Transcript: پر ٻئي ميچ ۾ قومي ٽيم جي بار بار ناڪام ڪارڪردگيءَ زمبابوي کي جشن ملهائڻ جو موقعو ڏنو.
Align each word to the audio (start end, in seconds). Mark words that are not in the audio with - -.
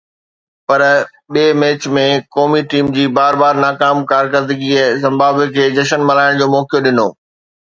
پر 0.67 0.79
ٻئي 1.33 1.45
ميچ 1.59 1.81
۾ 1.97 2.05
قومي 2.35 2.61
ٽيم 2.73 2.85
جي 2.95 3.05
بار 3.19 3.33
بار 3.41 3.53
ناڪام 3.67 3.97
ڪارڪردگيءَ 4.13 4.87
زمبابوي 5.05 5.47
کي 5.55 5.69
جشن 5.77 6.01
ملهائڻ 6.11 6.33
جو 6.43 6.51
موقعو 6.57 6.83
ڏنو. 6.89 7.07